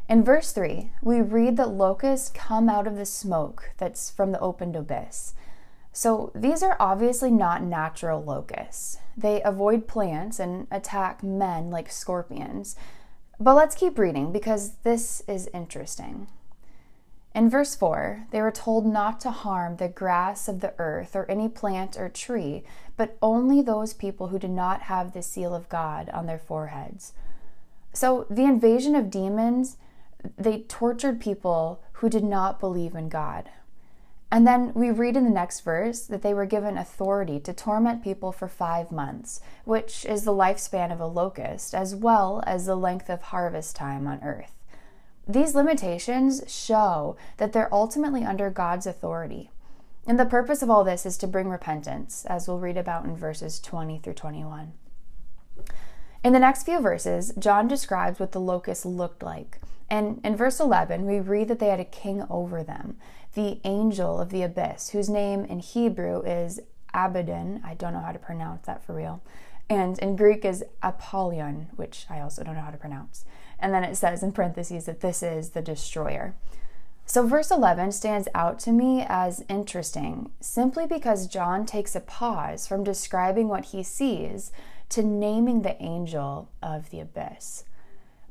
In 0.09 0.23
verse 0.23 0.51
3, 0.51 0.91
we 1.01 1.21
read 1.21 1.55
that 1.57 1.69
locusts 1.69 2.29
come 2.33 2.67
out 2.67 2.87
of 2.87 2.95
the 2.97 3.05
smoke 3.05 3.71
that's 3.77 4.09
from 4.09 4.33
the 4.33 4.39
opened 4.39 4.75
abyss. 4.75 5.33
So 5.93 6.31
these 6.35 6.63
are 6.63 6.77
obviously 6.79 7.31
not 7.31 7.63
natural 7.63 8.23
locusts. 8.23 8.97
They 9.15 9.41
avoid 9.41 9.87
plants 9.87 10.39
and 10.39 10.67
attack 10.71 11.23
men 11.23 11.69
like 11.69 11.91
scorpions. 11.91 12.75
But 13.39 13.55
let's 13.55 13.75
keep 13.75 13.97
reading 13.97 14.31
because 14.31 14.77
this 14.83 15.21
is 15.27 15.49
interesting. 15.53 16.27
In 17.37 17.51
verse 17.51 17.75
4, 17.75 18.25
they 18.31 18.41
were 18.41 18.49
told 18.49 18.83
not 18.83 19.19
to 19.19 19.29
harm 19.29 19.75
the 19.75 19.87
grass 19.87 20.47
of 20.47 20.59
the 20.59 20.73
earth 20.79 21.15
or 21.15 21.29
any 21.29 21.47
plant 21.47 21.95
or 21.95 22.09
tree, 22.09 22.63
but 22.95 23.15
only 23.21 23.61
those 23.61 23.93
people 23.93 24.29
who 24.29 24.39
did 24.39 24.49
not 24.49 24.81
have 24.81 25.13
the 25.13 25.21
seal 25.21 25.53
of 25.53 25.69
God 25.69 26.09
on 26.09 26.25
their 26.25 26.39
foreheads. 26.39 27.13
So 27.93 28.25
the 28.27 28.45
invasion 28.45 28.95
of 28.95 29.11
demons, 29.11 29.77
they 30.35 30.61
tortured 30.61 31.21
people 31.21 31.79
who 32.01 32.09
did 32.09 32.23
not 32.23 32.59
believe 32.59 32.95
in 32.95 33.07
God. 33.07 33.51
And 34.31 34.47
then 34.47 34.73
we 34.73 34.89
read 34.89 35.15
in 35.15 35.23
the 35.23 35.29
next 35.29 35.59
verse 35.59 36.07
that 36.07 36.23
they 36.23 36.33
were 36.33 36.47
given 36.47 36.75
authority 36.75 37.39
to 37.41 37.53
torment 37.53 38.03
people 38.03 38.31
for 38.31 38.47
five 38.47 38.91
months, 38.91 39.41
which 39.63 40.05
is 40.05 40.23
the 40.23 40.33
lifespan 40.33 40.91
of 40.91 40.99
a 40.99 41.05
locust, 41.05 41.75
as 41.75 41.93
well 41.93 42.43
as 42.47 42.65
the 42.65 42.75
length 42.75 43.11
of 43.11 43.21
harvest 43.21 43.75
time 43.75 44.07
on 44.07 44.23
earth. 44.23 44.56
These 45.27 45.55
limitations 45.55 46.43
show 46.47 47.17
that 47.35 47.51
they're 47.51 47.73
ultimately 47.73 48.23
under 48.23 48.49
God's 48.49 48.87
authority. 48.87 49.51
And 50.07 50.17
the 50.17 50.25
purpose 50.25 50.61
of 50.61 50.69
all 50.69 50.85
this 50.85 51.05
is 51.05 51.17
to 51.17 51.27
bring 51.27 51.49
repentance, 51.49 52.25
as 52.29 52.47
we'll 52.47 52.59
read 52.59 52.77
about 52.77 53.03
in 53.03 53.17
verses 53.17 53.59
20 53.59 53.99
through 53.99 54.13
21. 54.13 54.71
In 56.23 56.33
the 56.33 56.39
next 56.39 56.63
few 56.63 56.79
verses, 56.79 57.33
John 57.37 57.67
describes 57.67 58.19
what 58.19 58.31
the 58.31 58.39
locusts 58.39 58.85
looked 58.85 59.21
like. 59.21 59.59
And 59.89 60.21
in 60.23 60.37
verse 60.37 60.61
11, 60.61 61.05
we 61.05 61.19
read 61.19 61.49
that 61.49 61.59
they 61.59 61.67
had 61.67 61.79
a 61.79 61.85
king 61.85 62.25
over 62.29 62.63
them, 62.63 62.97
the 63.33 63.59
angel 63.65 64.19
of 64.19 64.29
the 64.29 64.43
abyss, 64.43 64.89
whose 64.89 65.09
name 65.09 65.43
in 65.43 65.59
Hebrew 65.59 66.21
is 66.21 66.61
Abaddon. 66.93 67.61
I 67.65 67.73
don't 67.73 67.93
know 67.93 67.99
how 67.99 68.11
to 68.13 68.19
pronounce 68.19 68.65
that 68.65 68.83
for 68.83 68.93
real. 68.93 69.21
And 69.69 69.99
in 69.99 70.15
Greek 70.15 70.45
is 70.45 70.63
Apollyon, 70.81 71.67
which 71.75 72.05
I 72.09 72.21
also 72.21 72.43
don't 72.43 72.55
know 72.55 72.61
how 72.61 72.71
to 72.71 72.77
pronounce. 72.77 73.25
And 73.59 73.73
then 73.73 73.83
it 73.83 73.95
says 73.95 74.23
in 74.23 74.31
parentheses 74.31 74.85
that 74.85 75.01
this 75.01 75.23
is 75.23 75.49
the 75.49 75.61
destroyer. 75.61 76.35
So, 77.05 77.25
verse 77.25 77.51
11 77.51 77.93
stands 77.93 78.27
out 78.35 78.59
to 78.59 78.71
me 78.71 79.05
as 79.07 79.45
interesting 79.47 80.31
simply 80.41 80.85
because 80.85 81.27
John 81.27 81.65
takes 81.65 81.95
a 81.95 82.01
pause 82.01 82.67
from 82.67 82.83
describing 82.83 83.47
what 83.47 83.65
he 83.65 83.81
sees 83.81 84.51
to 84.89 85.03
naming 85.03 85.61
the 85.61 85.81
angel 85.81 86.49
of 86.61 86.89
the 86.89 86.99
abyss. 86.99 87.63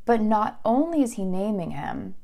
But 0.04 0.20
not 0.20 0.60
only 0.64 1.02
is 1.02 1.14
he 1.14 1.24
naming 1.24 1.70
him, 1.70 2.16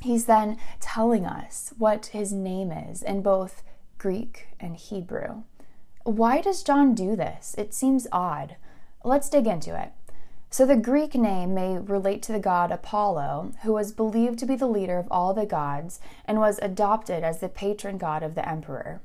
he's 0.00 0.24
then 0.24 0.56
telling 0.80 1.26
us 1.26 1.74
what 1.76 2.06
his 2.06 2.32
name 2.32 2.72
is 2.72 3.02
in 3.02 3.20
both 3.22 3.62
Greek 3.98 4.48
and 4.58 4.76
Hebrew. 4.76 5.42
Why 6.04 6.40
does 6.40 6.62
John 6.62 6.94
do 6.94 7.16
this? 7.16 7.54
It 7.58 7.74
seems 7.74 8.06
odd. 8.10 8.56
Let's 9.04 9.28
dig 9.28 9.46
into 9.46 9.78
it. 9.78 9.92
So, 10.50 10.64
the 10.64 10.76
Greek 10.76 11.14
name 11.14 11.52
may 11.52 11.76
relate 11.76 12.22
to 12.22 12.32
the 12.32 12.38
god 12.38 12.72
Apollo, 12.72 13.52
who 13.62 13.74
was 13.74 13.92
believed 13.92 14.38
to 14.38 14.46
be 14.46 14.56
the 14.56 14.66
leader 14.66 14.98
of 14.98 15.06
all 15.10 15.34
the 15.34 15.44
gods 15.44 16.00
and 16.24 16.38
was 16.38 16.58
adopted 16.62 17.22
as 17.22 17.40
the 17.40 17.50
patron 17.50 17.98
god 17.98 18.22
of 18.22 18.34
the 18.34 18.48
emperor. 18.48 19.02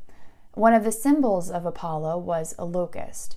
One 0.53 0.73
of 0.73 0.85
the 0.85 0.91
symbols 0.91 1.51
of 1.51 1.65
Apollo 1.65 2.19
was 2.19 2.55
a 2.57 2.63
locust. 2.63 3.35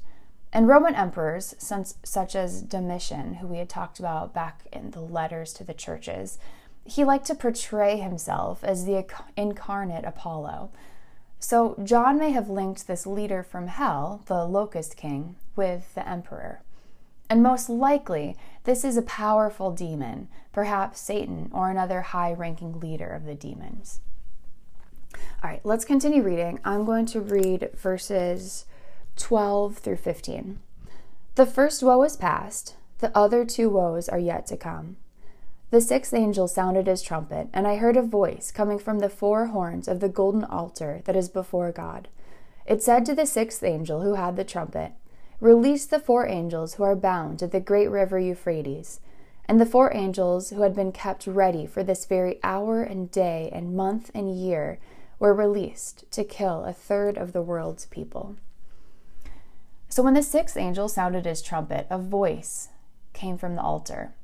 And 0.53 0.69
Roman 0.69 0.95
emperors, 0.95 1.55
such 1.59 2.37
as 2.37 2.63
Domitian, 2.63 3.35
who 3.35 3.49
we 3.49 3.59
had 3.59 3.69
talked 3.69 3.99
about 3.99 4.33
back 4.33 4.63
in 4.73 4.93
the 4.93 5.01
letters 5.01 5.53
to 5.55 5.65
the 5.65 5.75
churches, 5.75 6.39
he 6.85 7.05
liked 7.05 7.27
to 7.27 7.35
portray 7.35 7.97
himself 7.97 8.63
as 8.63 8.85
the 8.85 9.05
incarnate 9.37 10.05
Apollo. 10.05 10.71
So 11.41 11.77
John 11.83 12.19
may 12.19 12.31
have 12.31 12.49
linked 12.49 12.87
this 12.87 13.07
leader 13.07 13.43
from 13.43 13.67
hell, 13.67 14.23
the 14.27 14.45
locust 14.45 14.97
king, 14.97 15.35
with 15.57 15.93
the 15.95 16.09
emperor. 16.09 16.61
And 17.28 17.42
most 17.42 17.68
likely, 17.68 18.37
this 18.64 18.85
is 18.85 18.97
a 18.97 19.02
powerful 19.02 19.73
demon, 19.73 20.28
perhaps 20.52 21.00
Satan 21.00 21.50
or 21.52 21.71
another 21.71 22.00
high 22.00 22.33
ranking 22.33 22.78
leader 22.78 23.09
of 23.09 23.25
the 23.25 23.35
demons. 23.35 24.00
All 25.42 25.50
right, 25.50 25.61
let's 25.64 25.85
continue 25.85 26.23
reading. 26.23 26.61
I'm 26.64 26.85
going 26.85 27.06
to 27.06 27.21
read 27.21 27.71
verses 27.75 28.66
12 29.16 29.78
through 29.78 29.97
15. 29.97 30.59
The 31.35 31.47
first 31.47 31.83
woe 31.83 32.02
is 32.02 32.16
past, 32.16 32.76
the 32.99 33.16
other 33.16 33.45
two 33.45 33.68
woes 33.68 34.09
are 34.09 34.18
yet 34.18 34.47
to 34.47 34.56
come. 34.56 34.97
The 35.71 35.80
sixth 35.80 36.14
angel 36.14 36.49
sounded 36.49 36.87
his 36.87 37.02
trumpet, 37.02 37.49
and 37.52 37.66
I 37.66 37.76
heard 37.76 37.97
a 37.97 38.02
voice 38.02 38.52
coming 38.52 38.78
from 38.78 39.00
the 39.00 39.09
four 39.09 39.47
horns 39.47 39.88
of 39.88 40.00
the 40.00 40.09
golden 40.09 40.45
altar 40.45 41.02
that 41.04 41.16
is 41.16 41.28
before 41.28 41.73
God. 41.73 42.09
It 42.66 42.83
said 42.83 43.04
to 43.06 43.14
the 43.14 43.26
sixth 43.26 43.62
angel 43.62 44.02
who 44.02 44.14
had 44.14 44.37
the 44.37 44.45
trumpet, 44.45 44.92
Release 45.40 45.85
the 45.85 46.00
four 46.00 46.26
angels 46.26 46.75
who 46.75 46.83
are 46.83 46.97
bound 46.97 47.43
at 47.43 47.52
the 47.52 47.61
great 47.61 47.88
river 47.88 48.19
Euphrates. 48.19 49.00
And 49.47 49.61
the 49.61 49.66
four 49.66 49.95
angels 49.95 50.50
who 50.50 50.62
had 50.62 50.75
been 50.75 50.93
kept 50.93 51.26
ready 51.26 51.66
for 51.66 51.85
this 51.85 52.07
very 52.07 52.40
hour 52.43 52.83
and 52.83 53.11
day 53.11 53.50
and 53.52 53.76
month 53.76 54.11
and 54.14 54.35
year 54.35 54.78
were 55.19 55.35
released 55.35 56.11
to 56.12 56.25
kill 56.25 56.64
a 56.64 56.73
third 56.73 57.16
of 57.16 57.33
the 57.33 57.43
world's 57.43 57.87
people. 57.87 58.37
So 59.88 60.02
when 60.02 60.14
the 60.14 60.23
sixth 60.23 60.57
angel 60.57 60.88
sounded 60.88 61.26
his 61.26 61.43
trumpet, 61.43 61.87
a 61.90 61.99
voice 61.99 62.71
came 63.12 63.38
from 63.38 63.55
the 63.55 63.62
altar. 63.62 64.14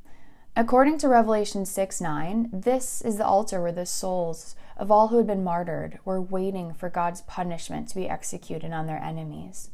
According 0.57 0.99
to 0.99 1.09
Revelation 1.09 1.64
6 1.64 2.00
9, 2.00 2.50
this 2.52 3.00
is 3.00 3.16
the 3.16 3.26
altar 3.26 3.62
where 3.62 3.73
the 3.73 3.87
souls 3.87 4.54
of 4.76 4.90
all 4.90 5.09
who 5.09 5.19
had 5.19 5.26
been 5.26 5.45
martyred 5.45 5.99
were 6.04 6.21
waiting 6.21 6.75
for 6.75 6.90
God's 6.90 7.23
punishment 7.23 7.88
to 7.88 7.95
be 7.95 8.09
executed 8.09 8.73
on 8.73 8.87
their 8.87 8.99
enemies. 8.99 9.71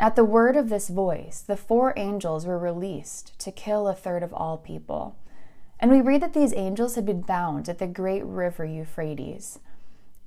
At 0.00 0.14
the 0.14 0.24
word 0.24 0.56
of 0.56 0.68
this 0.68 0.88
voice, 0.88 1.40
the 1.40 1.56
four 1.56 1.92
angels 1.96 2.46
were 2.46 2.58
released 2.58 3.36
to 3.40 3.50
kill 3.50 3.88
a 3.88 3.94
third 3.94 4.22
of 4.22 4.32
all 4.32 4.56
people. 4.56 5.16
And 5.80 5.90
we 5.90 6.00
read 6.00 6.22
that 6.22 6.34
these 6.34 6.54
angels 6.54 6.94
had 6.94 7.04
been 7.04 7.20
bound 7.20 7.68
at 7.68 7.78
the 7.78 7.86
great 7.88 8.24
river 8.24 8.64
Euphrates. 8.64 9.58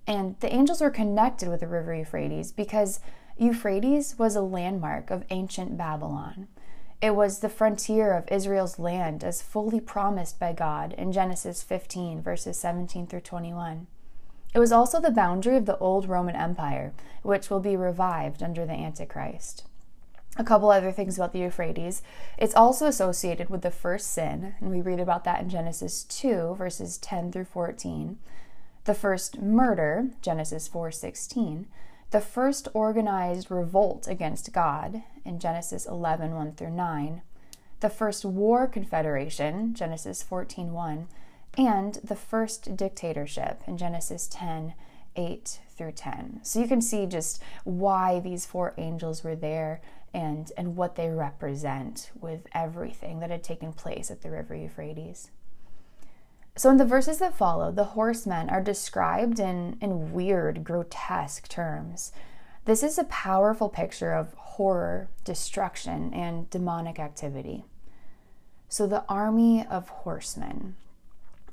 And 0.05 0.37
the 0.41 0.53
angels 0.53 0.81
were 0.81 0.89
connected 0.89 1.47
with 1.47 1.61
the 1.61 1.67
river 1.67 1.95
Euphrates 1.95 2.51
because 2.51 2.99
Euphrates 3.37 4.19
was 4.19 4.35
a 4.35 4.41
landmark 4.41 5.09
of 5.09 5.23
ancient 5.29 5.77
Babylon. 5.77 6.47
It 7.01 7.15
was 7.15 7.39
the 7.39 7.49
frontier 7.49 8.13
of 8.13 8.27
Israel's 8.29 8.77
land 8.77 9.23
as 9.23 9.41
fully 9.41 9.79
promised 9.79 10.37
by 10.37 10.51
God 10.51 10.93
in 10.93 11.13
Genesis 11.13 11.63
15, 11.63 12.21
verses 12.21 12.57
17 12.59 13.07
through 13.07 13.21
21. 13.21 13.87
It 14.53 14.59
was 14.59 14.71
also 14.71 14.99
the 14.99 15.11
boundary 15.11 15.57
of 15.57 15.65
the 15.65 15.77
old 15.77 16.07
Roman 16.07 16.35
Empire, 16.35 16.93
which 17.23 17.49
will 17.49 17.59
be 17.59 17.75
revived 17.75 18.43
under 18.43 18.65
the 18.65 18.73
Antichrist. 18.73 19.65
A 20.37 20.43
couple 20.43 20.71
other 20.71 20.91
things 20.91 21.17
about 21.17 21.33
the 21.33 21.39
Euphrates. 21.39 22.01
It's 22.37 22.55
also 22.55 22.85
associated 22.85 23.49
with 23.49 23.61
the 23.61 23.71
first 23.71 24.11
sin, 24.11 24.55
and 24.59 24.69
we 24.69 24.81
read 24.81 24.99
about 24.99 25.23
that 25.25 25.41
in 25.41 25.49
Genesis 25.49 26.03
2, 26.03 26.55
verses 26.57 26.97
10 26.97 27.31
through 27.31 27.45
14. 27.45 28.17
The 28.85 28.93
first 28.93 29.41
murder, 29.41 30.09
Genesis 30.21 30.67
4:16 30.67 31.65
the 32.11 32.21
first 32.21 32.67
organized 32.73 33.49
revolt 33.49 34.05
against 34.05 34.51
God 34.51 35.01
in 35.23 35.39
Genesis 35.39 35.85
11 35.85 36.35
1 36.35 36.51
through 36.53 36.71
9, 36.71 37.21
the 37.79 37.89
first 37.89 38.25
war 38.25 38.67
confederation, 38.67 39.73
Genesis 39.73 40.21
14 40.21 40.73
1, 40.73 41.07
and 41.57 41.95
the 42.03 42.15
first 42.15 42.75
dictatorship 42.75 43.61
in 43.67 43.77
Genesis 43.77 44.27
10 44.27 44.73
8 45.15 45.59
through 45.75 45.91
10. 45.91 46.39
So 46.43 46.59
you 46.59 46.67
can 46.67 46.81
see 46.81 47.05
just 47.05 47.41
why 47.65 48.19
these 48.19 48.45
four 48.45 48.73
angels 48.77 49.23
were 49.23 49.35
there 49.35 49.81
and, 50.13 50.51
and 50.57 50.75
what 50.75 50.95
they 50.95 51.09
represent 51.09 52.11
with 52.19 52.47
everything 52.53 53.19
that 53.19 53.29
had 53.29 53.43
taken 53.43 53.73
place 53.73 54.11
at 54.11 54.21
the 54.21 54.31
river 54.31 54.55
Euphrates. 54.55 55.29
So, 56.55 56.69
in 56.69 56.77
the 56.77 56.85
verses 56.85 57.19
that 57.19 57.37
follow, 57.37 57.71
the 57.71 57.85
horsemen 57.95 58.49
are 58.49 58.61
described 58.61 59.39
in, 59.39 59.77
in 59.79 60.11
weird, 60.11 60.65
grotesque 60.65 61.47
terms. 61.47 62.11
This 62.65 62.83
is 62.83 62.97
a 62.97 63.05
powerful 63.05 63.69
picture 63.69 64.11
of 64.13 64.33
horror, 64.33 65.09
destruction, 65.23 66.13
and 66.13 66.49
demonic 66.49 66.99
activity. 66.99 67.63
So, 68.67 68.85
the 68.85 69.05
army 69.07 69.65
of 69.65 69.87
horsemen. 69.89 70.75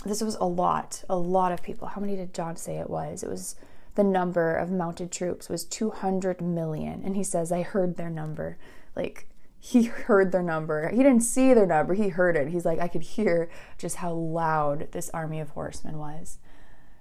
This 0.05 0.23
was 0.23 0.37
a 0.37 0.45
lot, 0.45 1.05
a 1.09 1.17
lot 1.17 1.53
of 1.53 1.63
people. 1.63 1.89
How 1.89 2.01
many 2.01 2.17
did 2.17 2.35
John 2.35 2.57
say 2.57 2.79
it 2.79 2.89
was? 2.89 3.23
It 3.23 3.29
was 3.29 3.57
the 3.95 4.05
number 4.05 4.55
of 4.55 4.71
mounted 4.71 5.11
troops 5.11 5.49
was 5.49 5.65
200 5.65 6.41
million. 6.41 7.03
And 7.05 7.17
he 7.17 7.25
says, 7.25 7.51
I 7.51 7.63
heard 7.63 7.97
their 7.97 8.11
number. 8.11 8.57
Like, 8.95 9.29
he 9.59 9.83
heard 10.07 10.31
their 10.31 10.43
number. 10.43 10.89
He 10.91 10.99
didn't 10.99 11.23
see 11.23 11.53
their 11.53 11.67
number, 11.67 11.95
he 11.95 12.11
heard 12.11 12.37
it. 12.37 12.49
He's 12.49 12.65
like, 12.65 12.79
I 12.79 12.89
could 12.89 13.03
hear 13.03 13.51
just 13.77 13.97
how 13.97 14.13
loud 14.13 14.93
this 14.93 15.11
army 15.11 15.41
of 15.41 15.51
horsemen 15.51 15.99
was. 15.99 16.39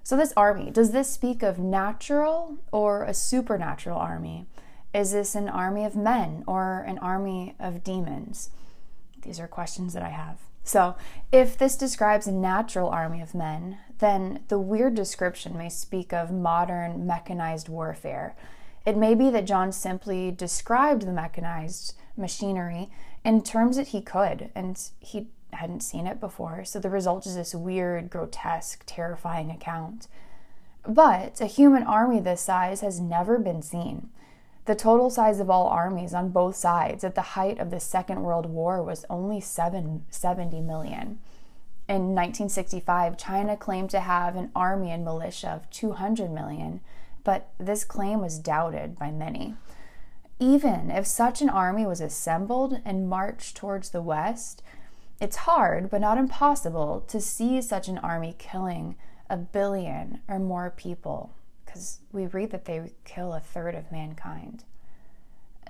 So, 0.02 0.16
this 0.16 0.32
army, 0.36 0.70
does 0.70 0.90
this 0.92 1.10
speak 1.10 1.42
of 1.42 1.58
natural 1.58 2.56
or 2.72 3.04
a 3.04 3.14
supernatural 3.14 3.98
army? 3.98 4.46
Is 4.94 5.12
this 5.12 5.34
an 5.34 5.48
army 5.48 5.84
of 5.84 5.94
men 5.94 6.44
or 6.46 6.80
an 6.80 6.98
army 6.98 7.54
of 7.60 7.84
demons? 7.84 8.50
These 9.22 9.38
are 9.38 9.46
questions 9.46 9.92
that 9.92 10.02
I 10.02 10.08
have. 10.08 10.38
So, 10.68 10.96
if 11.32 11.56
this 11.56 11.76
describes 11.76 12.26
a 12.26 12.32
natural 12.32 12.90
army 12.90 13.22
of 13.22 13.34
men, 13.34 13.78
then 14.00 14.40
the 14.48 14.58
weird 14.58 14.94
description 14.94 15.56
may 15.56 15.70
speak 15.70 16.12
of 16.12 16.30
modern 16.30 17.06
mechanized 17.06 17.70
warfare. 17.70 18.36
It 18.84 18.94
may 18.94 19.14
be 19.14 19.30
that 19.30 19.46
John 19.46 19.72
simply 19.72 20.30
described 20.30 21.02
the 21.02 21.12
mechanized 21.12 21.94
machinery 22.18 22.90
in 23.24 23.40
terms 23.40 23.78
that 23.78 23.88
he 23.88 24.02
could, 24.02 24.50
and 24.54 24.78
he 25.00 25.28
hadn't 25.54 25.80
seen 25.80 26.06
it 26.06 26.20
before. 26.20 26.66
So 26.66 26.78
the 26.78 26.90
result 26.90 27.24
is 27.24 27.36
this 27.36 27.54
weird, 27.54 28.10
grotesque, 28.10 28.82
terrifying 28.84 29.50
account. 29.50 30.06
But 30.86 31.40
a 31.40 31.46
human 31.46 31.84
army 31.84 32.20
this 32.20 32.42
size 32.42 32.82
has 32.82 33.00
never 33.00 33.38
been 33.38 33.62
seen. 33.62 34.10
The 34.68 34.74
total 34.74 35.08
size 35.08 35.40
of 35.40 35.48
all 35.48 35.68
armies 35.68 36.12
on 36.12 36.28
both 36.28 36.54
sides 36.54 37.02
at 37.02 37.14
the 37.14 37.32
height 37.32 37.58
of 37.58 37.70
the 37.70 37.80
Second 37.80 38.22
World 38.22 38.44
War 38.44 38.82
was 38.82 39.06
only 39.08 39.40
7, 39.40 40.04
70 40.10 40.60
million. 40.60 41.20
In 41.88 42.14
1965, 42.14 43.16
China 43.16 43.56
claimed 43.56 43.88
to 43.88 44.00
have 44.00 44.36
an 44.36 44.50
army 44.54 44.90
and 44.90 45.02
militia 45.02 45.48
of 45.48 45.70
200 45.70 46.30
million, 46.30 46.82
but 47.24 47.48
this 47.56 47.82
claim 47.82 48.20
was 48.20 48.38
doubted 48.38 48.98
by 48.98 49.10
many. 49.10 49.54
Even 50.38 50.90
if 50.90 51.06
such 51.06 51.40
an 51.40 51.48
army 51.48 51.86
was 51.86 52.02
assembled 52.02 52.78
and 52.84 53.08
marched 53.08 53.56
towards 53.56 53.88
the 53.88 54.02
west, 54.02 54.62
it's 55.18 55.46
hard, 55.48 55.88
but 55.88 56.02
not 56.02 56.18
impossible, 56.18 57.02
to 57.08 57.22
see 57.22 57.62
such 57.62 57.88
an 57.88 57.96
army 57.96 58.34
killing 58.36 58.96
a 59.30 59.38
billion 59.38 60.20
or 60.28 60.38
more 60.38 60.68
people, 60.76 61.30
because 61.68 62.00
we 62.12 62.26
read 62.26 62.50
that 62.50 62.64
they 62.64 62.92
kill 63.04 63.34
a 63.34 63.40
third 63.40 63.74
of 63.74 63.92
mankind. 63.92 64.64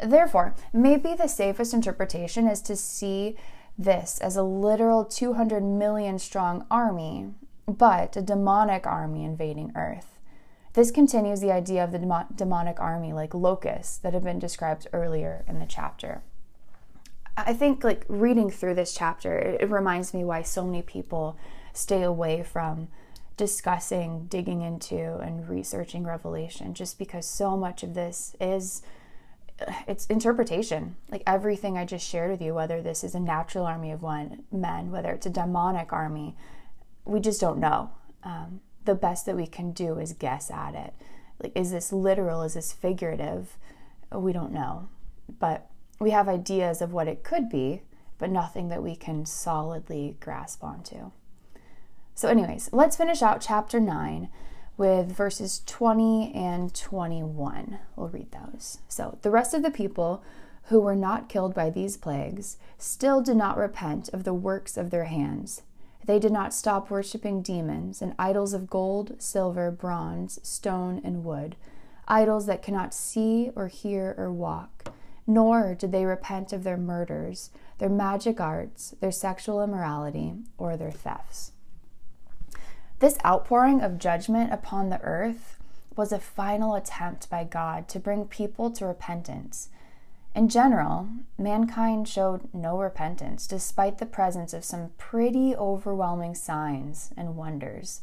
Therefore, 0.02 0.54
maybe 0.72 1.14
the 1.14 1.26
safest 1.26 1.74
interpretation 1.74 2.46
is 2.46 2.60
to 2.62 2.76
see 2.76 3.36
this 3.76 4.20
as 4.20 4.36
a 4.36 4.44
literal 4.44 5.04
200 5.04 5.60
million 5.62 6.20
strong 6.20 6.64
army, 6.70 7.30
but 7.66 8.16
a 8.16 8.22
demonic 8.22 8.86
army 8.86 9.24
invading 9.24 9.72
Earth. 9.74 10.18
This 10.74 10.92
continues 10.92 11.40
the 11.40 11.50
idea 11.50 11.82
of 11.82 11.90
the 11.90 12.26
demonic 12.32 12.78
army 12.78 13.12
like 13.12 13.34
locusts 13.34 13.98
that 13.98 14.14
have 14.14 14.22
been 14.22 14.38
described 14.38 14.86
earlier 14.92 15.44
in 15.48 15.58
the 15.58 15.66
chapter. 15.66 16.22
I 17.36 17.52
think 17.54 17.82
like 17.82 18.04
reading 18.08 18.50
through 18.50 18.74
this 18.74 18.94
chapter, 18.94 19.36
it 19.36 19.68
reminds 19.68 20.14
me 20.14 20.24
why 20.24 20.42
so 20.42 20.64
many 20.64 20.82
people 20.82 21.36
stay 21.72 22.02
away 22.02 22.44
from 22.44 22.88
discussing, 23.38 24.26
digging 24.26 24.60
into, 24.60 25.16
and 25.18 25.48
researching 25.48 26.04
Revelation, 26.04 26.74
just 26.74 26.98
because 26.98 27.26
so 27.26 27.56
much 27.56 27.82
of 27.82 27.94
this 27.94 28.36
is 28.38 28.82
it's 29.86 30.06
interpretation. 30.06 30.96
Like 31.10 31.22
everything 31.26 31.78
I 31.78 31.84
just 31.84 32.06
shared 32.06 32.30
with 32.30 32.42
you, 32.42 32.54
whether 32.54 32.82
this 32.82 33.02
is 33.02 33.14
a 33.14 33.20
natural 33.20 33.64
army 33.64 33.90
of 33.90 34.02
one 34.02 34.44
men, 34.52 34.90
whether 34.90 35.10
it's 35.10 35.26
a 35.26 35.30
demonic 35.30 35.92
army, 35.92 36.36
we 37.04 37.20
just 37.20 37.40
don't 37.40 37.58
know. 37.58 37.90
Um, 38.22 38.60
the 38.84 38.94
best 38.94 39.26
that 39.26 39.36
we 39.36 39.46
can 39.46 39.72
do 39.72 39.98
is 39.98 40.12
guess 40.12 40.50
at 40.50 40.74
it. 40.74 40.94
Like, 41.42 41.52
is 41.54 41.70
this 41.70 41.92
literal? 41.92 42.42
Is 42.42 42.54
this 42.54 42.72
figurative? 42.72 43.56
We 44.12 44.32
don't 44.32 44.52
know. 44.52 44.88
But 45.38 45.68
we 45.98 46.10
have 46.10 46.28
ideas 46.28 46.80
of 46.80 46.92
what 46.92 47.08
it 47.08 47.24
could 47.24 47.48
be, 47.48 47.82
but 48.18 48.30
nothing 48.30 48.68
that 48.68 48.82
we 48.82 48.96
can 48.96 49.26
solidly 49.26 50.16
grasp 50.20 50.62
onto. 50.64 51.10
So, 52.18 52.26
anyways, 52.26 52.70
let's 52.72 52.96
finish 52.96 53.22
out 53.22 53.40
chapter 53.40 53.78
9 53.78 54.28
with 54.76 55.16
verses 55.16 55.62
20 55.66 56.34
and 56.34 56.74
21. 56.74 57.78
We'll 57.94 58.08
read 58.08 58.32
those. 58.32 58.78
So, 58.88 59.18
the 59.22 59.30
rest 59.30 59.54
of 59.54 59.62
the 59.62 59.70
people 59.70 60.24
who 60.64 60.80
were 60.80 60.96
not 60.96 61.28
killed 61.28 61.54
by 61.54 61.70
these 61.70 61.96
plagues 61.96 62.56
still 62.76 63.20
did 63.20 63.36
not 63.36 63.56
repent 63.56 64.08
of 64.08 64.24
the 64.24 64.34
works 64.34 64.76
of 64.76 64.90
their 64.90 65.04
hands. 65.04 65.62
They 66.06 66.18
did 66.18 66.32
not 66.32 66.52
stop 66.52 66.90
worshiping 66.90 67.40
demons 67.40 68.02
and 68.02 68.16
idols 68.18 68.52
of 68.52 68.68
gold, 68.68 69.14
silver, 69.22 69.70
bronze, 69.70 70.40
stone, 70.42 71.00
and 71.04 71.22
wood, 71.22 71.54
idols 72.08 72.46
that 72.46 72.62
cannot 72.62 72.94
see 72.94 73.52
or 73.54 73.68
hear 73.68 74.16
or 74.18 74.32
walk. 74.32 74.92
Nor 75.24 75.76
did 75.76 75.92
they 75.92 76.04
repent 76.04 76.52
of 76.52 76.64
their 76.64 76.78
murders, 76.78 77.50
their 77.78 77.88
magic 77.88 78.40
arts, 78.40 78.96
their 78.98 79.12
sexual 79.12 79.62
immorality, 79.62 80.34
or 80.58 80.76
their 80.76 80.90
thefts. 80.90 81.52
This 83.00 83.18
outpouring 83.24 83.80
of 83.80 83.98
judgment 83.98 84.52
upon 84.52 84.88
the 84.88 85.00
earth 85.02 85.60
was 85.94 86.10
a 86.10 86.18
final 86.18 86.74
attempt 86.74 87.30
by 87.30 87.44
God 87.44 87.88
to 87.88 88.00
bring 88.00 88.24
people 88.24 88.70
to 88.72 88.86
repentance. 88.86 89.68
In 90.34 90.48
general, 90.48 91.08
mankind 91.36 92.08
showed 92.08 92.52
no 92.52 92.78
repentance 92.78 93.46
despite 93.46 93.98
the 93.98 94.06
presence 94.06 94.52
of 94.52 94.64
some 94.64 94.90
pretty 94.98 95.54
overwhelming 95.54 96.34
signs 96.34 97.10
and 97.16 97.36
wonders. 97.36 98.00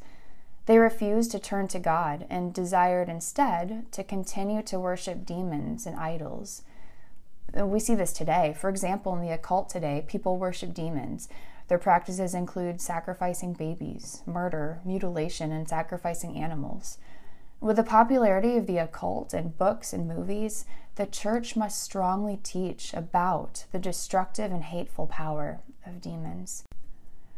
They 0.66 0.80
refused 0.80 1.32
to 1.32 1.40
turn 1.40 1.68
to 1.70 1.80
God 1.80 2.26
and 2.30 2.54
desired 2.54 3.08
instead 3.08 3.92
to 3.92 4.04
continue 4.04 4.62
to 4.64 4.80
worship 4.80 5.26
demons 5.26 5.86
and 5.86 5.96
idols. 5.98 6.64
We 7.54 7.80
see 7.80 7.96
this 7.96 8.12
today. 8.12 8.56
For 8.58 8.70
example, 8.70 9.16
in 9.16 9.22
the 9.22 9.34
occult 9.34 9.70
today, 9.70 10.04
people 10.08 10.38
worship 10.38 10.74
demons. 10.74 11.30
Their 11.68 11.78
practices 11.78 12.34
include 12.34 12.80
sacrificing 12.80 13.54
babies, 13.54 14.22
murder, 14.26 14.82
mutilation, 14.86 15.52
and 15.52 15.68
sacrificing 15.68 16.38
animals. 16.38 16.98
With 17.60 17.78
the 17.78 17.84
popularity 17.84 18.58
of 18.58 18.68
the 18.68 18.78
occult 18.78 19.34
in 19.34 19.50
books 19.50 19.92
and 19.94 20.08
movies, 20.08 20.66
the 20.96 21.06
church 21.06 21.56
must 21.56 21.82
strongly 21.82 22.38
teach 22.44 22.94
about 22.94 23.66
the 23.72 23.80
destructive 23.80 24.52
and 24.52 24.64
hateful 24.64 25.08
power 25.08 25.60
of 25.86 26.02
demons. 26.02 26.64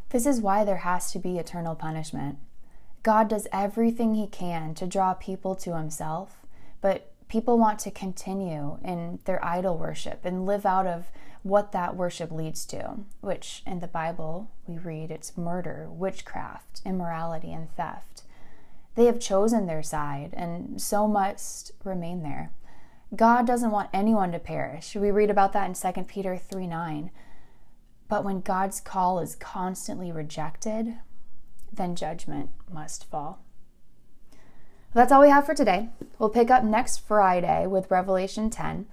This 0.09 0.25
is 0.25 0.41
why 0.41 0.63
there 0.63 0.77
has 0.77 1.11
to 1.11 1.19
be 1.19 1.37
eternal 1.37 1.75
punishment. 1.75 2.39
God 3.03 3.29
does 3.29 3.47
everything 3.53 4.15
he 4.15 4.27
can 4.27 4.73
to 4.75 4.85
draw 4.85 5.13
people 5.13 5.55
to 5.55 5.77
himself, 5.77 6.45
but 6.81 7.13
people 7.29 7.57
want 7.57 7.79
to 7.79 7.91
continue 7.91 8.79
in 8.83 9.19
their 9.25 9.43
idol 9.43 9.77
worship 9.77 10.25
and 10.25 10.45
live 10.45 10.65
out 10.65 10.87
of 10.87 11.05
what 11.47 11.71
that 11.71 11.95
worship 11.95 12.31
leads 12.31 12.65
to, 12.67 12.97
which 13.21 13.63
in 13.65 13.79
the 13.79 13.87
Bible 13.87 14.51
we 14.65 14.77
read 14.77 15.11
it's 15.11 15.37
murder, 15.37 15.87
witchcraft, 15.89 16.81
immorality, 16.85 17.53
and 17.53 17.69
theft. 17.75 18.23
They 18.95 19.05
have 19.05 19.19
chosen 19.19 19.67
their 19.67 19.83
side, 19.83 20.33
and 20.33 20.81
so 20.81 21.07
must 21.07 21.71
remain 21.83 22.23
there. 22.23 22.51
God 23.15 23.47
doesn't 23.47 23.71
want 23.71 23.89
anyone 23.93 24.31
to 24.31 24.39
perish. 24.39 24.95
We 24.95 25.11
read 25.11 25.29
about 25.29 25.53
that 25.53 25.67
in 25.67 25.93
2 25.93 26.03
Peter 26.03 26.37
3 26.37 26.67
9. 26.67 27.11
But 28.09 28.23
when 28.23 28.41
God's 28.41 28.79
call 28.79 29.19
is 29.19 29.35
constantly 29.35 30.11
rejected, 30.11 30.95
then 31.71 31.95
judgment 31.95 32.49
must 32.71 33.09
fall. 33.09 33.39
That's 34.93 35.11
all 35.11 35.21
we 35.21 35.29
have 35.29 35.45
for 35.45 35.53
today. 35.53 35.89
We'll 36.17 36.29
pick 36.29 36.49
up 36.49 36.63
next 36.63 36.99
Friday 36.99 37.67
with 37.67 37.91
Revelation 37.91 38.49
10. 38.49 38.87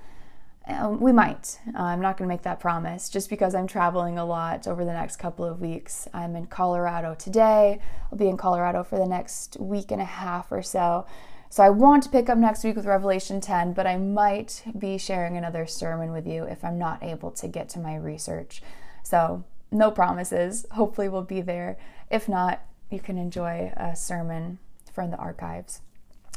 Um, 0.66 0.98
we 0.98 1.12
might. 1.12 1.60
Uh, 1.74 1.82
I'm 1.82 2.00
not 2.00 2.16
going 2.16 2.26
to 2.26 2.34
make 2.34 2.42
that 2.42 2.58
promise 2.58 3.10
just 3.10 3.28
because 3.28 3.54
I'm 3.54 3.66
traveling 3.66 4.16
a 4.16 4.24
lot 4.24 4.66
over 4.66 4.84
the 4.84 4.92
next 4.92 5.16
couple 5.16 5.44
of 5.44 5.60
weeks. 5.60 6.08
I'm 6.14 6.34
in 6.36 6.46
Colorado 6.46 7.14
today. 7.14 7.80
I'll 8.10 8.18
be 8.18 8.28
in 8.28 8.38
Colorado 8.38 8.82
for 8.82 8.98
the 8.98 9.06
next 9.06 9.58
week 9.60 9.90
and 9.90 10.00
a 10.00 10.06
half 10.06 10.50
or 10.50 10.62
so. 10.62 11.06
So 11.50 11.62
I 11.62 11.70
want 11.70 12.02
to 12.04 12.08
pick 12.08 12.28
up 12.28 12.38
next 12.38 12.64
week 12.64 12.76
with 12.76 12.86
Revelation 12.86 13.40
10, 13.40 13.74
but 13.74 13.86
I 13.86 13.96
might 13.96 14.64
be 14.76 14.96
sharing 14.96 15.36
another 15.36 15.66
sermon 15.66 16.12
with 16.12 16.26
you 16.26 16.44
if 16.44 16.64
I'm 16.64 16.78
not 16.78 17.02
able 17.02 17.30
to 17.32 17.46
get 17.46 17.68
to 17.70 17.78
my 17.78 17.94
research. 17.94 18.62
So 19.02 19.44
no 19.70 19.90
promises. 19.90 20.66
Hopefully, 20.72 21.08
we'll 21.08 21.22
be 21.22 21.42
there. 21.42 21.76
If 22.10 22.28
not, 22.28 22.62
you 22.90 23.00
can 23.00 23.18
enjoy 23.18 23.72
a 23.76 23.94
sermon 23.94 24.58
from 24.92 25.10
the 25.10 25.16
archives. 25.16 25.80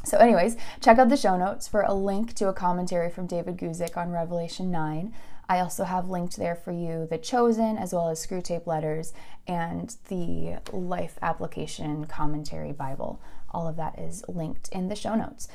So, 0.04 0.18
anyways, 0.18 0.56
check 0.80 1.00
out 1.00 1.10
the 1.10 1.18
show 1.18 1.38
notes 1.38 1.68
for 1.68 1.82
a 1.82 1.94
link 1.94 2.34
to 2.36 2.48
a 2.48 2.54
commentary 2.54 3.10
from 3.10 3.28
David 3.28 3.58
Guzik 3.58 3.98
on 3.98 4.12
Revelation 4.12 4.72
9. 4.72 5.14
I 5.50 5.60
also 5.60 5.86
have 5.86 6.10
linked 6.10 6.38
there 6.38 6.56
for 6.56 6.72
you 6.72 7.08
The 7.10 7.18
Chosen, 7.18 7.78
as 7.78 7.94
well 7.94 8.10
as 8.10 8.26
Screwtape 8.26 8.68
Letters 8.68 9.14
and 9.48 9.96
the 10.10 10.58
Life 10.72 11.18
Application 11.22 12.06
Commentary 12.06 12.74
Bible. 12.74 13.22
All 13.52 13.68
of 13.68 13.78
that 13.78 13.98
is 13.98 14.24
linked 14.28 14.70
in 14.70 14.90
the 14.90 14.96
show 14.96 15.16
notes. 15.16 15.48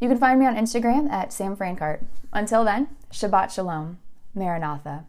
You 0.00 0.08
can 0.08 0.18
find 0.18 0.38
me 0.40 0.46
on 0.46 0.56
Instagram 0.56 1.10
at 1.10 1.32
Sam 1.32 1.56
Frankart. 1.56 2.04
Until 2.32 2.64
then, 2.64 2.88
Shabbat 3.12 3.50
Shalom. 3.50 3.98
Maranatha. 4.34 5.04